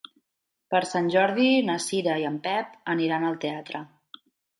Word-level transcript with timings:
Per 0.75 0.79
Sant 0.91 1.09
Jordi 1.15 1.49
na 1.67 1.75
Cira 1.87 2.15
i 2.21 2.25
en 2.29 2.39
Pep 2.47 2.71
aniran 2.95 3.29
al 3.29 3.37
teatre. 3.45 3.83